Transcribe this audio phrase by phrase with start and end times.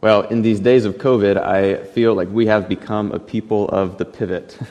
[0.00, 3.98] Well, in these days of COVID, I feel like we have become a people of
[3.98, 4.58] the pivot.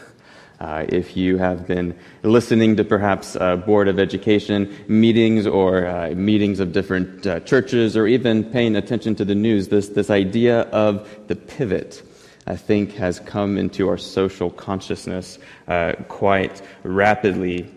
[0.59, 6.09] Uh, if you have been listening to perhaps uh, Board of Education meetings or uh,
[6.15, 10.61] meetings of different uh, churches or even paying attention to the news, this, this idea
[10.71, 12.01] of the pivot,
[12.47, 15.37] I think, has come into our social consciousness
[15.67, 17.71] uh, quite rapidly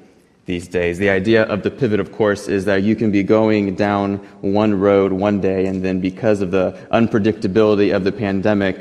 [0.47, 0.99] these days.
[0.99, 4.79] The idea of the pivot, of course, is that you can be going down one
[4.79, 8.81] road one day, and then because of the unpredictability of the pandemic,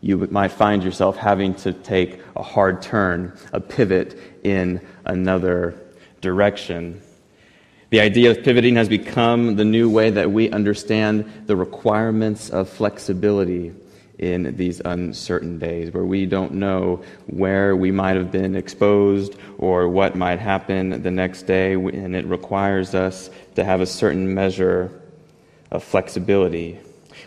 [0.00, 5.74] you might find yourself having to take a hard turn, a pivot in another
[6.20, 7.00] direction.
[7.90, 12.68] The idea of pivoting has become the new way that we understand the requirements of
[12.68, 13.72] flexibility
[14.18, 19.88] in these uncertain days where we don't know where we might have been exposed or
[19.88, 24.90] what might happen the next day, and it requires us to have a certain measure
[25.70, 26.78] of flexibility.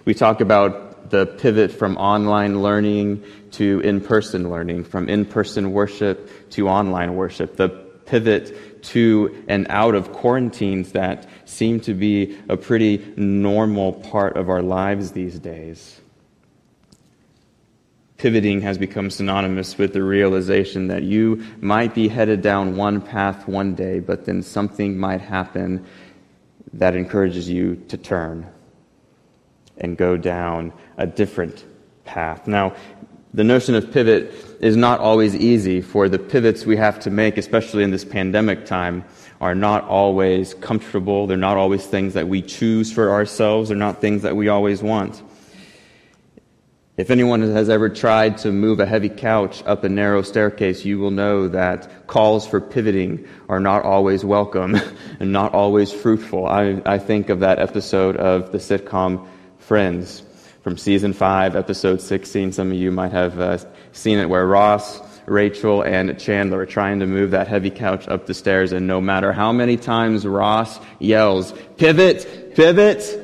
[0.04, 5.71] We talk about the pivot from online learning to in person learning, from in person
[5.71, 12.37] worship to online worship, the pivot to and out of quarantines that seem to be
[12.49, 16.02] a pretty normal part of our lives these days
[18.22, 23.48] pivoting has become synonymous with the realization that you might be headed down one path
[23.48, 25.84] one day, but then something might happen
[26.74, 28.48] that encourages you to turn
[29.80, 31.66] and go down a different
[32.05, 32.46] path.
[32.46, 32.76] Now,
[33.34, 37.40] the notion of pivot is not always easy, for the pivots we have to make,
[37.40, 39.04] especially in this pandemic time,
[39.40, 41.26] are not always comfortable.
[41.26, 43.70] They're not always things that we choose for ourselves.
[43.70, 45.24] They're not things that we always want.
[46.97, 50.99] If anyone has ever tried to move a heavy couch up a narrow staircase, you
[50.99, 54.75] will know that calls for pivoting are not always welcome
[55.21, 56.45] and not always fruitful.
[56.45, 59.25] I, I think of that episode of the sitcom
[59.57, 60.23] Friends
[60.63, 62.51] from season 5, episode 16.
[62.51, 63.57] Some of you might have uh,
[63.93, 68.25] seen it where Ross, Rachel, and Chandler are trying to move that heavy couch up
[68.25, 73.21] the stairs, and no matter how many times Ross yells, Pivot, pivot,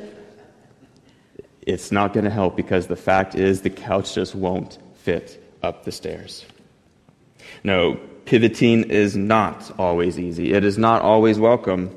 [1.68, 5.84] it's not going to help because the fact is the couch just won't fit up
[5.84, 6.46] the stairs.
[7.62, 10.54] No, pivoting is not always easy.
[10.54, 11.94] It is not always welcome.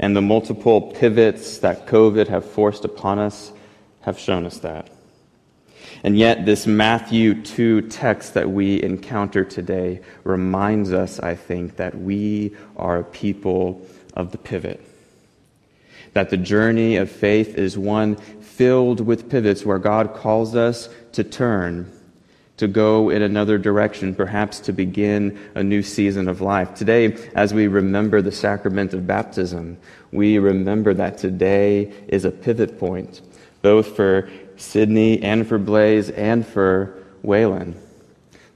[0.00, 3.52] And the multiple pivots that COVID have forced upon us
[4.00, 4.90] have shown us that.
[6.02, 11.96] And yet, this Matthew 2 text that we encounter today reminds us, I think, that
[11.96, 14.84] we are a people of the pivot.
[16.14, 18.16] That the journey of faith is one
[18.56, 21.90] filled with pivots where God calls us to turn,
[22.56, 26.74] to go in another direction, perhaps to begin a new season of life.
[26.74, 29.76] Today, as we remember the sacrament of baptism,
[30.12, 33.20] we remember that today is a pivot point,
[33.60, 37.74] both for Sydney and for Blaze and for Waylon.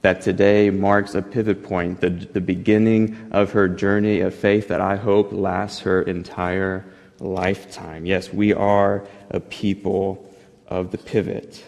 [0.01, 4.79] That today marks a pivot point, the, the beginning of her journey of faith that
[4.79, 6.85] I hope lasts her entire
[7.19, 8.05] lifetime.
[8.05, 10.29] Yes, we are a people
[10.67, 11.63] of the pivot.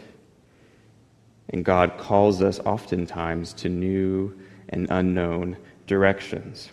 [1.49, 4.39] And God calls us oftentimes to new
[4.69, 5.57] and unknown
[5.87, 6.69] directions.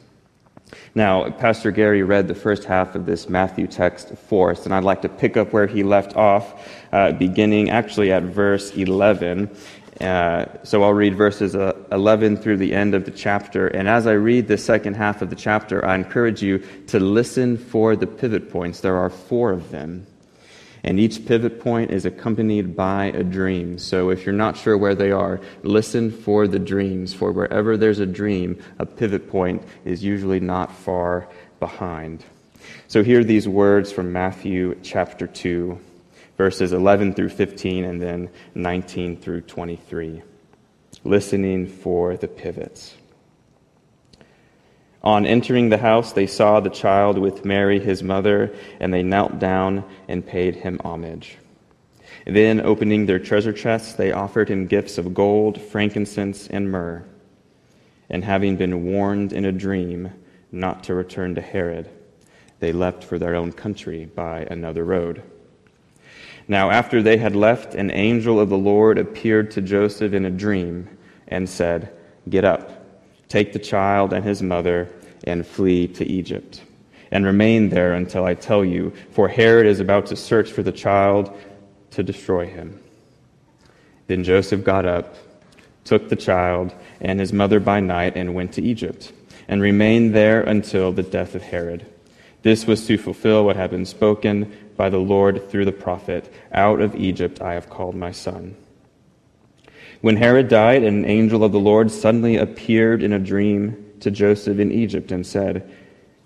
[0.95, 4.85] Now, Pastor Gary read the first half of this Matthew text for us, and I'd
[4.85, 9.51] like to pick up where he left off, uh, beginning actually at verse 11.
[10.01, 13.67] Uh, so I'll read verses uh, 11 through the end of the chapter.
[13.67, 17.57] And as I read the second half of the chapter, I encourage you to listen
[17.57, 18.81] for the pivot points.
[18.81, 20.07] There are four of them.
[20.85, 23.79] And each pivot point is accompanied by a dream.
[23.79, 27.13] So if you're not sure where they are, listen for the dreams.
[27.13, 32.25] For wherever there's a dream, a pivot point is usually not far behind.
[32.87, 35.79] So hear these words from Matthew chapter 2
[36.39, 40.23] verses 11 through 15, and then 19 through 23.
[41.05, 42.97] Listening for the pivots.
[45.03, 49.39] On entering the house, they saw the child with Mary, his mother, and they knelt
[49.39, 51.39] down and paid him homage.
[52.27, 57.05] Then, opening their treasure chests, they offered him gifts of gold, frankincense, and myrrh.
[58.11, 60.13] And having been warned in a dream
[60.51, 61.89] not to return to Herod,
[62.61, 65.23] they left for their own country by another road.
[66.51, 70.31] Now, after they had left, an angel of the Lord appeared to Joseph in a
[70.31, 70.89] dream
[71.29, 71.93] and said,
[72.27, 72.87] Get up,
[73.29, 74.89] take the child and his mother,
[75.25, 76.63] and flee to Egypt,
[77.11, 80.73] and remain there until I tell you, for Herod is about to search for the
[80.73, 81.37] child
[81.91, 82.81] to destroy him.
[84.07, 85.17] Then Joseph got up,
[85.85, 89.13] took the child and his mother by night, and went to Egypt,
[89.49, 91.85] and remained there until the death of Herod
[92.43, 96.81] This was to fulfill what had been spoken by the Lord through the prophet Out
[96.81, 98.57] of Egypt I have called my son.
[100.01, 104.61] When Herod died, an angel of the Lord suddenly appeared in a dream to Joseph
[104.61, 105.69] in Egypt and said,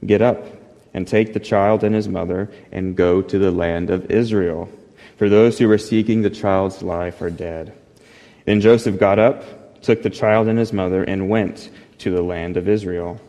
[0.04, 0.44] Get up
[0.92, 4.68] and take the child and his mother and go to the land of Israel,
[5.16, 7.72] for those who were seeking the child's life are dead.
[8.44, 12.58] Then Joseph got up, took the child and his mother, and went to the land
[12.58, 13.20] of Israel.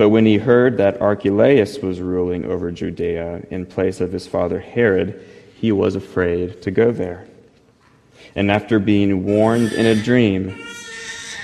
[0.00, 4.58] But when he heard that Archelaus was ruling over Judea in place of his father
[4.58, 5.22] Herod,
[5.54, 7.26] he was afraid to go there.
[8.34, 10.58] And after being warned in a dream,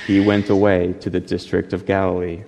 [0.06, 2.44] he went away to the district of Galilee.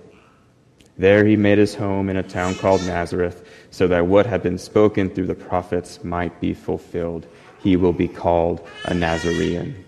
[0.97, 4.57] There he made his home in a town called Nazareth, so that what had been
[4.57, 7.27] spoken through the prophets might be fulfilled.
[7.59, 9.85] He will be called a Nazarene.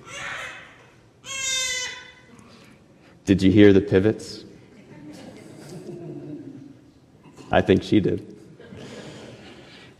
[3.25, 4.45] Did you hear the pivots?
[7.51, 8.37] I think she did.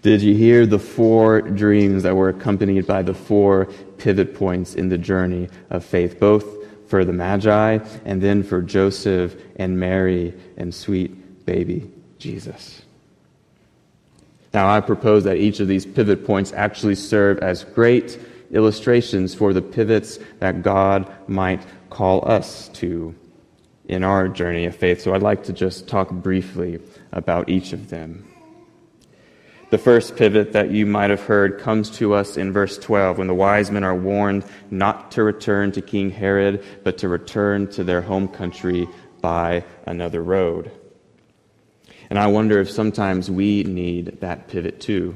[0.02, 3.66] Did you hear the four dreams that were accompanied by the four
[3.98, 6.46] pivot points in the journey of faith, both
[6.88, 12.82] for the Magi and then for Joseph and Mary and sweet baby Jesus?
[14.54, 18.20] Now, I propose that each of these pivot points actually serve as great
[18.52, 23.16] illustrations for the pivots that God might call us to
[23.88, 25.02] in our journey of faith.
[25.02, 26.80] So I'd like to just talk briefly
[27.12, 28.28] about each of them.
[29.72, 33.28] The first pivot that you might have heard comes to us in verse 12 when
[33.28, 37.86] the wise men are warned not to return to King Herod, but to return to
[37.86, 38.88] their home country
[39.22, 40.72] by another road.
[42.10, 45.16] And I wonder if sometimes we need that pivot too,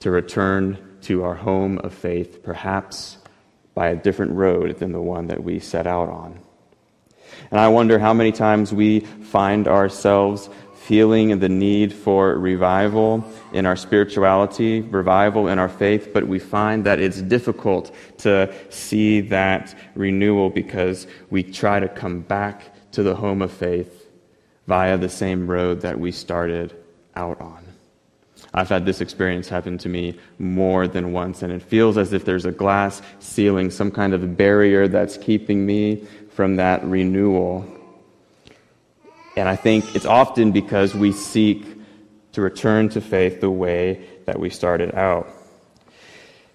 [0.00, 3.16] to return to our home of faith, perhaps
[3.74, 6.40] by a different road than the one that we set out on.
[7.50, 10.48] And I wonder how many times we find ourselves
[10.86, 16.86] feeling the need for revival in our spirituality, revival in our faith, but we find
[16.86, 23.16] that it's difficult to see that renewal because we try to come back to the
[23.16, 24.06] home of faith
[24.68, 26.72] via the same road that we started
[27.16, 27.66] out on.
[28.54, 32.24] I've had this experience happen to me more than once, and it feels as if
[32.24, 36.06] there's a glass ceiling, some kind of barrier that's keeping me
[36.36, 37.66] from that renewal
[39.36, 41.66] and I think it's often because we seek
[42.32, 45.28] to return to faith the way that we started out.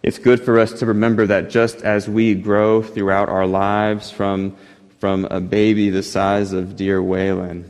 [0.02, 4.58] It's good for us to remember that just as we grow throughout our lives from,
[5.00, 7.66] from a baby the size of dear Waylon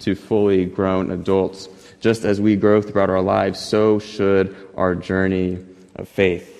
[0.00, 1.68] to fully grown adults,
[2.00, 5.58] just as we grow throughout our lives, so should our journey
[5.96, 6.51] of faith.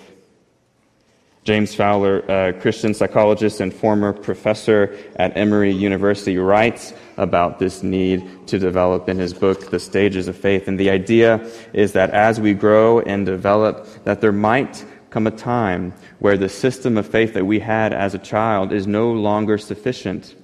[1.44, 8.46] James Fowler, a Christian psychologist and former professor at Emory University, writes about this need
[8.46, 10.68] to develop in his book, The Stages of Faith.
[10.68, 15.32] And the idea is that as we grow and develop, that there might come a
[15.32, 19.58] time where the system of faith that we had as a child is no longer
[19.58, 20.36] sufficient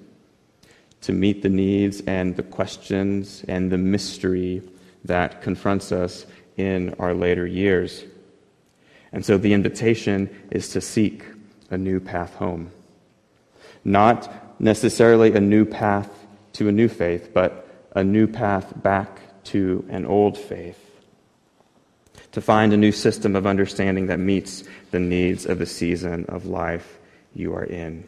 [1.02, 4.62] to meet the needs and the questions and the mystery
[5.04, 8.04] that confronts us in our later years.
[9.12, 11.25] And so the invitation is to seek
[11.70, 12.70] a new path home.
[13.84, 16.10] Not necessarily a new path
[16.55, 20.84] to a new faith, but a new path back to an old faith.
[22.32, 26.46] To find a new system of understanding that meets the needs of the season of
[26.46, 26.99] life
[27.34, 28.05] you are in.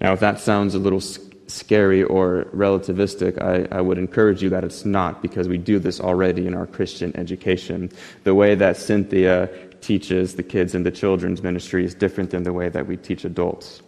[0.00, 1.00] Now, if that sounds a little
[1.48, 5.98] scary or relativistic, I, I, would encourage you that it's not, because we do this
[5.98, 7.90] already in our Christian education.
[8.24, 9.48] The way that Cynthia
[9.80, 13.24] teaches the kids in the children's ministry is different than the way that we teach
[13.24, 13.82] adults.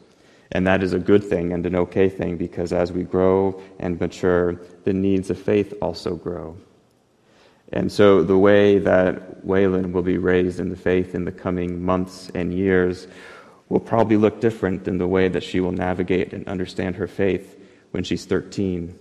[0.52, 4.00] And that is a good thing and an okay thing because as we grow and
[4.00, 6.56] mature, the needs of faith also grow.
[7.72, 11.84] And so the way that Waylon will be raised in the faith in the coming
[11.84, 13.06] months and years
[13.70, 17.58] will probably look different than the way that she will navigate and understand her faith
[17.92, 18.94] when she's 13,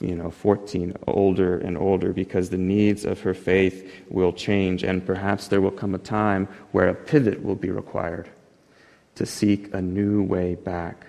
[0.00, 5.06] you know, 14, older and older, because the needs of her faith will change, and
[5.06, 8.28] perhaps there will come a time where a pivot will be required
[9.14, 11.06] to seek a new way back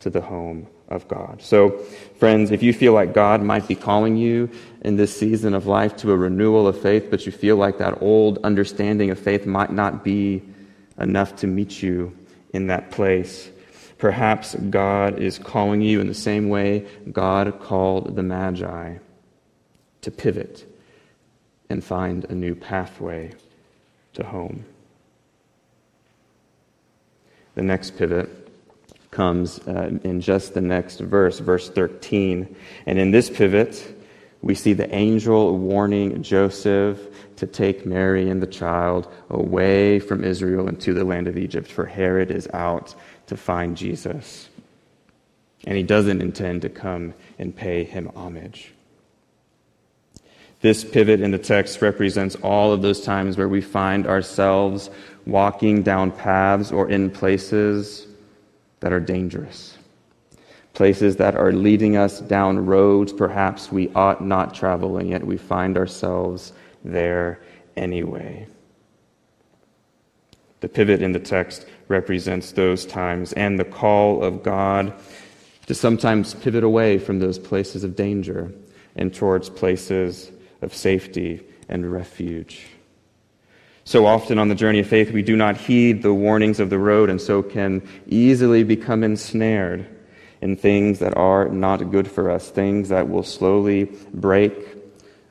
[0.00, 1.40] to the home of God.
[1.40, 1.78] So,
[2.18, 4.50] friends, if you feel like God might be calling you
[4.82, 8.02] in this season of life to a renewal of faith, but you feel like that
[8.02, 10.42] old understanding of faith might not be
[11.00, 12.16] enough to meet you
[12.52, 13.50] in that place.
[13.98, 18.96] Perhaps God is calling you in the same way God called the Magi
[20.02, 20.66] to pivot
[21.68, 23.32] and find a new pathway
[24.14, 24.64] to home.
[27.54, 28.28] The next pivot
[29.10, 32.56] comes uh, in just the next verse, verse 13.
[32.86, 33.99] And in this pivot,
[34.42, 36.98] we see the angel warning Joseph
[37.36, 41.86] to take Mary and the child away from Israel into the land of Egypt, for
[41.86, 42.94] Herod is out
[43.26, 44.48] to find Jesus.
[45.64, 48.72] And he doesn't intend to come and pay him homage.
[50.62, 54.90] This pivot in the text represents all of those times where we find ourselves
[55.26, 58.06] walking down paths or in places
[58.80, 59.76] that are dangerous,
[60.80, 65.36] places that are leading us down roads perhaps we ought not travel, and yet we
[65.36, 67.38] find ourselves there
[67.76, 68.46] anyway.
[70.60, 74.94] The pivot in the text represents those times and the call of God
[75.66, 78.50] to sometimes pivot away from those places of danger
[78.96, 80.32] and towards places
[80.62, 82.68] of safety and refuge.
[83.84, 86.78] So often on the journey of faith, we do not heed the warnings of the
[86.78, 89.86] road and so can easily become ensnared
[90.40, 94.54] in things that are not good for us, things that will slowly break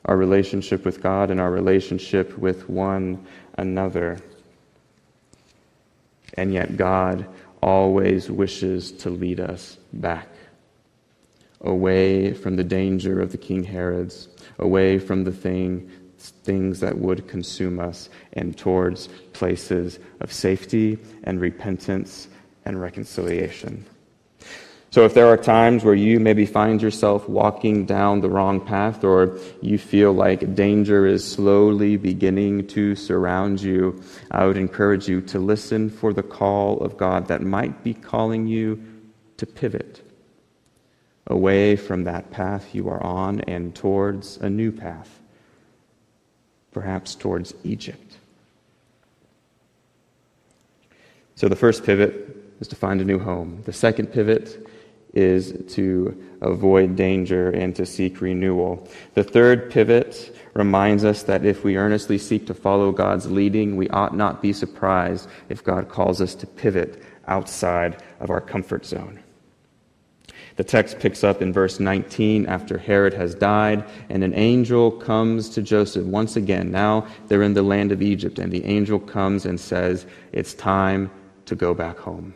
[0.06, 3.26] our relationship with God and our relationship with one
[3.58, 4.20] another.
[6.36, 7.28] And yet, God
[7.62, 10.30] always wishes to lead us back
[11.62, 17.28] away from the danger of the King Herods, away from the thing, things that would
[17.28, 22.28] consume us, and towards places of safety and repentance
[22.66, 23.86] and reconciliation.
[24.92, 29.04] So, if there are times where you maybe find yourself walking down the wrong path,
[29.04, 35.22] or you feel like danger is slowly beginning to surround you, I would encourage you
[35.22, 38.84] to listen for the call of God that might be calling you
[39.38, 40.02] to pivot
[41.28, 45.20] away from that path you are on and towards a new path,
[46.72, 48.18] perhaps towards Egypt.
[51.36, 53.62] So, the first pivot is to find a new home.
[53.66, 54.68] The second pivot
[55.14, 58.88] is to avoid danger and to seek renewal.
[59.16, 63.90] The third pivot reminds us that if we earnestly seek to follow God's leading, we
[63.90, 69.20] ought not be surprised if God calls us to pivot outside of our comfort zone.
[70.58, 75.48] The text picks up in verse 19 after Herod has died, and an angel comes
[75.52, 76.70] to Joseph once again.
[76.70, 81.12] Now they're in the land of Egypt, and the angel comes and says, It's time
[81.46, 82.34] to go back home.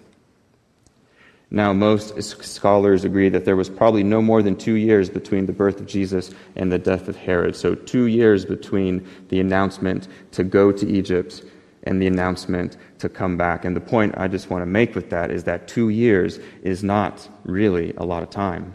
[1.55, 5.53] Now, most scholars agree that there was probably no more than two years between the
[5.53, 7.55] birth of Jesus and the death of Herod.
[7.55, 11.43] So, two years between the announcement to go to Egypt
[11.83, 13.65] and the announcement to come back.
[13.65, 16.83] And the point I just want to make with that is that two years is
[16.83, 18.73] not really a lot of time.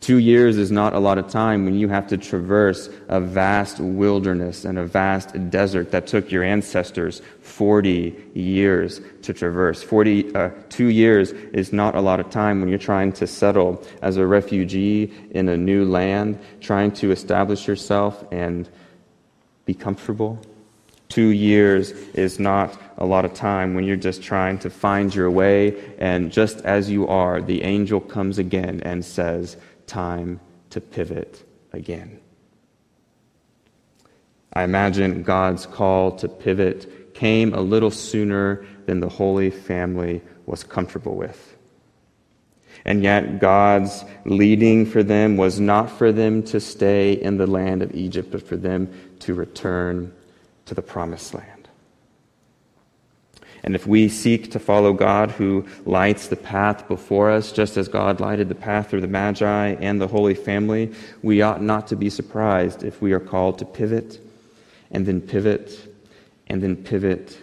[0.00, 3.80] Two years is not a lot of time when you have to traverse a vast
[3.80, 9.82] wilderness and a vast desert that took your ancestors 40 years to traverse.
[9.82, 13.82] 40, uh, two years is not a lot of time when you're trying to settle
[14.02, 18.68] as a refugee in a new land, trying to establish yourself and
[19.64, 20.38] be comfortable.
[21.08, 25.30] Two years is not a lot of time when you're just trying to find your
[25.30, 30.40] way, and just as you are, the angel comes again and says, time
[30.70, 32.20] to pivot again.
[34.52, 40.64] I imagine God's call to pivot came a little sooner than the Holy Family was
[40.64, 41.56] comfortable with.
[42.84, 47.82] And yet, God's leading for them was not for them to stay in the land
[47.82, 48.88] of Egypt, but for them
[49.20, 50.12] to return
[50.66, 51.55] to the promised land.
[53.66, 57.88] And if we seek to follow God who lights the path before us, just as
[57.88, 60.92] God lighted the path through the Magi and the Holy Family,
[61.22, 64.20] we ought not to be surprised if we are called to pivot
[64.92, 65.92] and then pivot
[66.46, 67.42] and then pivot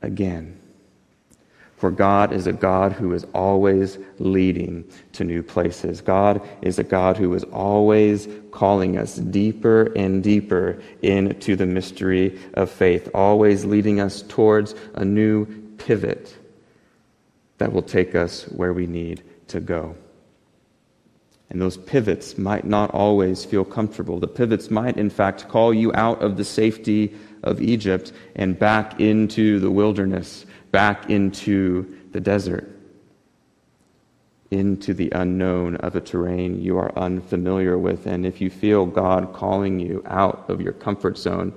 [0.00, 0.57] again.
[1.78, 6.00] For God is a God who is always leading to new places.
[6.00, 12.36] God is a God who is always calling us deeper and deeper into the mystery
[12.54, 16.36] of faith, always leading us towards a new pivot
[17.58, 19.96] that will take us where we need to go.
[21.50, 24.18] And those pivots might not always feel comfortable.
[24.18, 29.00] The pivots might, in fact, call you out of the safety of Egypt and back
[29.00, 32.68] into the wilderness back into the desert,
[34.50, 38.06] into the unknown of a terrain you are unfamiliar with.
[38.06, 41.52] And if you feel God calling you out of your comfort zone,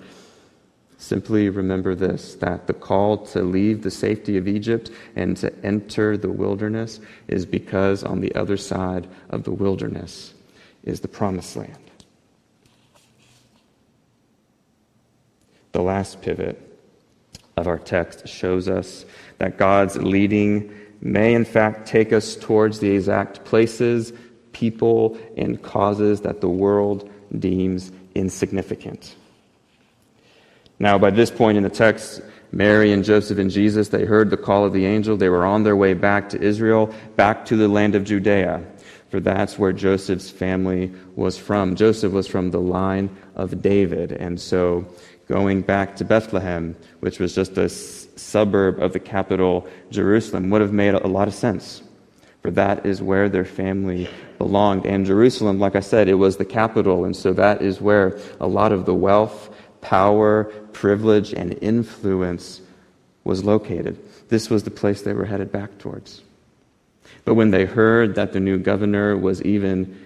[0.98, 6.18] simply remember this that the call to leave the safety of Egypt and to enter
[6.18, 10.34] the wilderness is because on the other side of the wilderness
[10.84, 11.77] is the promised land.
[15.72, 16.70] The last pivot
[17.58, 19.05] of our text shows us
[19.38, 24.13] that God's leading may, in fact, take us towards the exact places
[24.53, 29.15] people, and causes that the world deems insignificant.
[30.79, 34.38] Now, by this point in the text, Mary and Joseph and Jesus, they heard the
[34.38, 35.15] call of the angel.
[35.15, 38.63] They were on their way back to Israel, back to the land of Judea,
[39.10, 41.75] for that's where Joseph's family was from.
[41.75, 44.86] Joseph was from the line of David, and so
[45.31, 50.59] going back to Bethlehem, which was just a s- suburb of the capital, Jerusalem, would
[50.59, 51.81] have made a lot of sense,
[52.41, 54.85] for that is where their family belonged.
[54.85, 58.47] And Jerusalem, like I said, it was the capital, and so that is where a
[58.47, 62.59] lot of the wealth power, privilege, and influence
[63.23, 63.97] was located.
[64.27, 66.21] This was the place they were headed back towards.
[67.23, 69.97] But when they heard that the new governor was even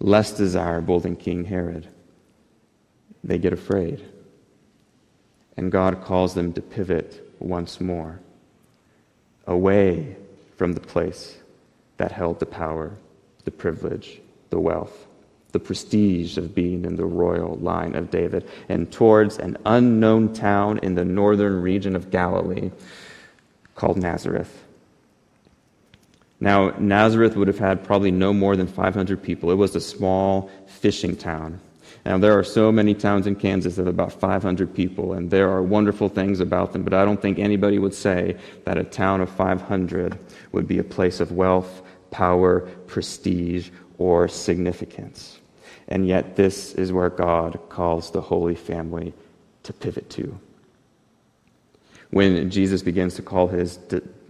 [0.00, 1.86] less desirable than King Herod,
[3.22, 4.04] they get afraid.
[5.56, 8.20] And God calls them to pivot once more
[9.46, 10.16] away
[10.56, 11.36] from the place
[11.96, 12.92] that held the power,
[13.44, 14.20] the privilege,
[14.50, 15.06] the wealth
[15.54, 20.80] the prestige of being in the royal line of David, and towards an unknown town
[20.82, 22.72] in the northern region of Galilee
[23.76, 24.64] called Nazareth.
[26.40, 29.52] Now, Nazareth would have had probably no more than 500 people.
[29.52, 31.60] It was a small fishing town.
[32.04, 35.62] Now, there are so many towns in Kansas of about 500 people, and there are
[35.62, 39.30] wonderful things about them, but I don't think anybody would say that a town of
[39.30, 40.18] 500
[40.52, 41.80] would be a place of wealth,
[42.10, 45.38] power, prestige, or significance.
[45.88, 49.14] And yet, this is where God calls the Holy Family
[49.62, 50.38] to pivot to.
[52.10, 53.78] When Jesus begins to call his,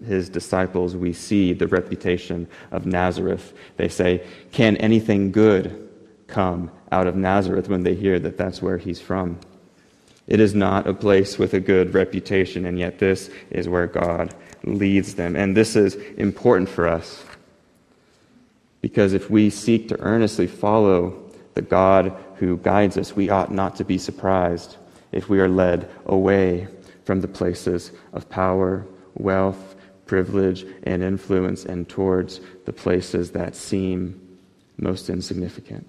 [0.07, 3.52] his disciples, we see the reputation of Nazareth.
[3.76, 5.81] They say, Can anything good
[6.26, 9.38] come out of Nazareth when they hear that that's where he's from?
[10.26, 14.35] It is not a place with a good reputation, and yet this is where God
[14.64, 15.37] leads them.
[15.37, 17.23] And this is important for us
[18.81, 23.76] because if we seek to earnestly follow the God who guides us, we ought not
[23.76, 24.76] to be surprised
[25.12, 26.69] if we are led away
[27.04, 29.76] from the places of power, wealth,
[30.07, 34.21] privilege, and influence and towards the places that seem
[34.76, 35.87] most insignificant.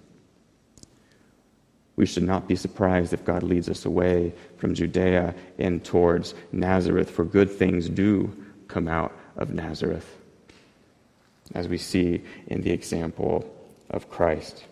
[1.96, 7.10] We should not be surprised if God leads us away from Judea and towards Nazareth,
[7.10, 8.36] for good things do
[8.68, 10.18] come out of Nazareth,
[11.54, 13.50] as we see in the example
[13.90, 14.66] of Christ.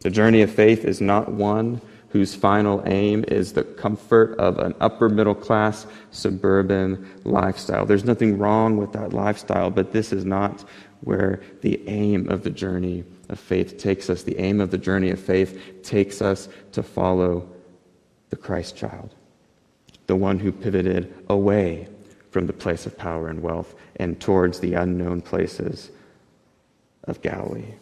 [0.00, 1.80] The journey of faith is not one
[2.12, 7.86] whose final aim is the comfort of an upper middle class suburban lifestyle.
[7.86, 10.62] There's nothing wrong with that lifestyle, but this is not
[11.00, 14.22] where the aim of the journey of faith takes us.
[14.22, 17.48] The aim of the journey of faith takes us to follow
[18.28, 19.14] the Christ child,
[20.06, 21.88] the one who pivoted away
[22.30, 25.90] from the place of power and wealth and towards the unknown places
[27.04, 27.74] of Galilee.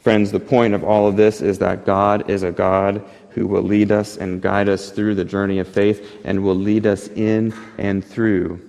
[0.00, 3.62] Friends, the point of all of this is that God is a God who will
[3.62, 7.52] lead us and guide us through the journey of faith and will lead us in
[7.76, 8.60] and through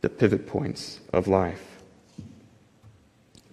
[0.00, 1.82] the pivot points of life.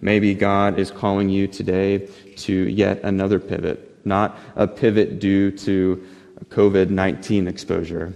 [0.00, 6.06] Maybe God is calling you today to yet another pivot, not a pivot due to
[6.48, 8.14] COVID 19 exposure,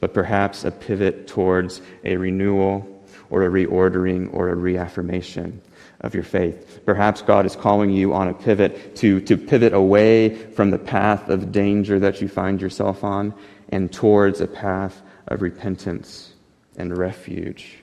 [0.00, 5.60] but perhaps a pivot towards a renewal or a reordering or a reaffirmation
[6.06, 6.80] of your faith.
[6.86, 11.28] Perhaps God is calling you on a pivot to, to pivot away from the path
[11.28, 13.34] of danger that you find yourself on
[13.68, 16.32] and towards a path of repentance
[16.76, 17.78] and refuge.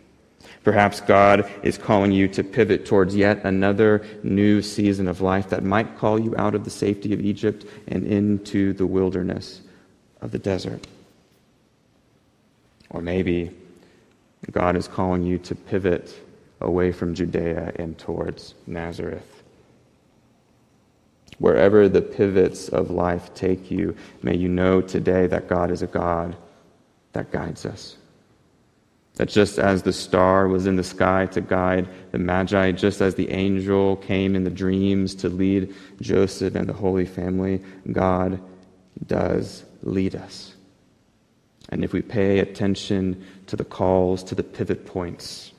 [0.63, 5.63] Perhaps God is calling you to pivot towards yet another new season of life that
[5.63, 9.61] might call you out of the safety of Egypt and into the wilderness
[10.21, 10.87] of the desert.
[12.89, 13.51] Or maybe
[14.51, 16.17] God is calling you to pivot
[16.63, 19.43] away from Judea and towards Nazareth.
[21.39, 25.87] Wherever the pivots of life take you, may you know today that God is a
[25.87, 26.35] God
[27.13, 27.97] that guides us.
[29.15, 33.15] That just as the star was in the sky to guide the Magi, just as
[33.15, 38.41] the angel came in the dreams to lead Joseph and the Holy Family, God
[39.05, 40.55] does lead us.
[41.69, 45.52] And if we pay attention to the calls, to the pivot points,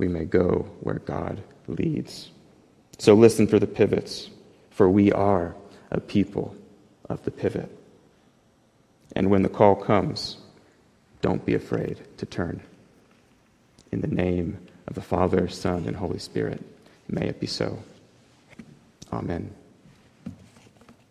[0.00, 2.30] we may go where God leads.
[2.98, 4.30] So listen for the pivots,
[4.70, 5.54] for we are
[5.90, 6.56] a people
[7.10, 7.70] of the pivot.
[9.14, 10.38] And when the call comes,
[11.20, 12.62] don't be afraid to turn.
[13.92, 16.64] In the name of the Father, Son, and Holy Spirit,
[17.06, 17.78] may it be so.
[19.12, 19.54] Amen.